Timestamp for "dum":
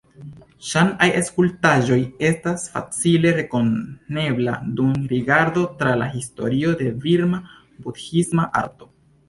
4.81-4.97